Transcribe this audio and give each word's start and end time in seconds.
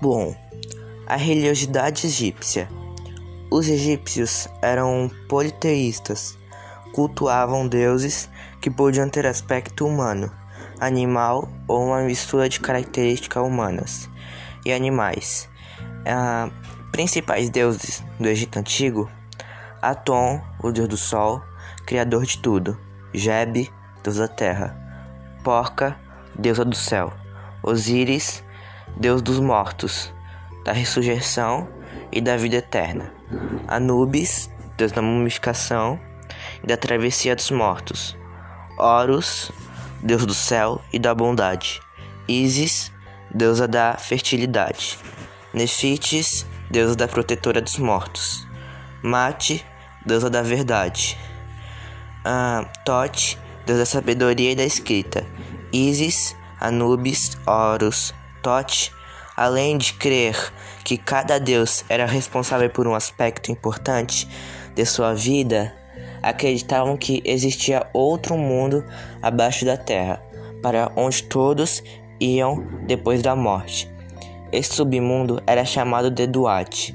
Bom, 0.00 0.32
a 1.08 1.16
religiosidade 1.16 2.06
egípcia. 2.06 2.68
Os 3.50 3.68
egípcios 3.68 4.46
eram 4.62 5.10
politeístas, 5.28 6.38
cultuavam 6.92 7.66
deuses 7.66 8.30
que 8.60 8.70
podiam 8.70 9.08
ter 9.08 9.26
aspecto 9.26 9.84
humano, 9.84 10.30
animal 10.78 11.48
ou 11.66 11.84
uma 11.84 12.02
mistura 12.02 12.48
de 12.48 12.60
características 12.60 13.42
humanas 13.42 14.08
e 14.64 14.72
animais. 14.72 15.48
Ah, 16.06 16.48
principais 16.92 17.50
deuses 17.50 18.04
do 18.20 18.28
Egito 18.28 18.56
Antigo: 18.56 19.10
Atom, 19.82 20.40
o 20.62 20.70
deus 20.70 20.86
do 20.86 20.96
sol, 20.96 21.42
criador 21.84 22.24
de 22.24 22.38
tudo, 22.38 22.78
Jeb, 23.12 23.68
deus 24.04 24.18
da 24.18 24.28
terra, 24.28 24.76
Porca, 25.42 25.96
deusa 26.38 26.64
do 26.64 26.76
céu, 26.76 27.12
Osíris, 27.64 28.44
deus 28.96 29.22
dos 29.22 29.38
mortos, 29.38 30.12
da 30.64 30.72
ressurreição 30.72 31.68
e 32.12 32.20
da 32.20 32.36
vida 32.36 32.56
eterna, 32.56 33.12
Anubis, 33.66 34.50
deus 34.76 34.92
da 34.92 35.02
mumificação 35.02 35.98
e 36.62 36.66
da 36.66 36.76
travessia 36.76 37.34
dos 37.34 37.50
mortos, 37.50 38.16
Horus, 38.78 39.50
deus 40.02 40.24
do 40.24 40.34
céu 40.34 40.80
e 40.92 40.98
da 40.98 41.14
bondade, 41.14 41.80
Isis, 42.28 42.92
deusa 43.34 43.66
da 43.66 43.96
fertilidade, 43.96 44.98
Nefites, 45.52 46.46
deusa 46.70 46.94
da 46.94 47.08
protetora 47.08 47.60
dos 47.60 47.78
mortos, 47.78 48.46
Mate, 49.02 49.64
deusa 50.04 50.28
da 50.28 50.42
verdade, 50.42 51.18
uh, 52.26 52.66
Tote, 52.84 53.38
deusa 53.66 53.82
da 53.82 53.86
sabedoria 53.86 54.52
e 54.52 54.56
da 54.56 54.64
escrita, 54.64 55.24
Isis, 55.72 56.36
Anubis, 56.60 57.38
Horus, 57.46 58.14
Tote, 58.48 58.90
além 59.36 59.76
de 59.76 59.92
crer 59.92 60.34
que 60.82 60.96
cada 60.96 61.38
deus 61.38 61.84
era 61.86 62.06
responsável 62.06 62.70
por 62.70 62.88
um 62.88 62.94
aspecto 62.94 63.52
importante 63.52 64.26
de 64.74 64.86
sua 64.86 65.12
vida, 65.12 65.76
acreditavam 66.22 66.96
que 66.96 67.20
existia 67.26 67.86
outro 67.92 68.38
mundo 68.38 68.82
abaixo 69.20 69.66
da 69.66 69.76
terra, 69.76 70.22
para 70.62 70.90
onde 70.96 71.24
todos 71.24 71.82
iam 72.18 72.66
depois 72.86 73.20
da 73.20 73.36
morte. 73.36 73.86
Esse 74.50 74.76
submundo 74.76 75.42
era 75.46 75.62
chamado 75.66 76.10
de 76.10 76.26
Duat. 76.26 76.94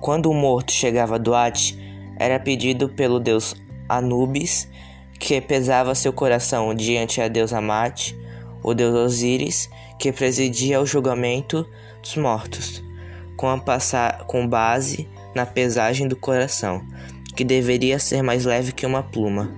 Quando 0.00 0.30
o 0.30 0.34
morto 0.34 0.70
chegava 0.70 1.16
a 1.16 1.18
Duat, 1.18 1.76
era 2.20 2.38
pedido 2.38 2.88
pelo 2.88 3.18
deus 3.18 3.56
Anubis, 3.88 4.68
que 5.18 5.40
pesava 5.40 5.92
seu 5.96 6.12
coração 6.12 6.72
diante 6.72 7.20
a 7.20 7.26
deusa 7.26 7.60
Mate, 7.60 8.16
o 8.62 8.72
deus 8.72 8.94
Osíris, 8.94 9.68
que 9.98 10.12
presidia 10.12 10.80
o 10.80 10.86
julgamento 10.86 11.66
dos 12.02 12.16
mortos, 12.16 12.82
com, 13.36 13.48
a 13.48 13.58
passar, 13.58 14.24
com 14.26 14.46
base 14.46 15.08
na 15.34 15.44
pesagem 15.44 16.06
do 16.06 16.16
coração, 16.16 16.82
que 17.34 17.44
deveria 17.44 17.98
ser 17.98 18.22
mais 18.22 18.44
leve 18.44 18.72
que 18.72 18.86
uma 18.86 19.02
pluma. 19.02 19.52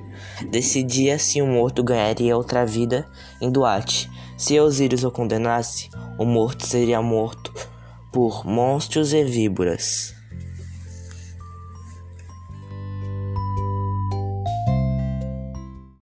Decidia 0.50 1.18
se 1.18 1.40
o 1.42 1.46
morto 1.46 1.82
ganharia 1.82 2.36
outra 2.36 2.64
vida 2.64 3.06
em 3.40 3.50
Duarte. 3.50 4.10
Se 4.36 4.58
Osíris 4.58 5.04
o 5.04 5.10
condenasse, 5.10 5.88
o 6.18 6.24
morto 6.24 6.66
seria 6.66 7.00
morto 7.00 7.52
por 8.12 8.46
monstros 8.46 9.12
e 9.12 9.24
víboras. 9.24 10.15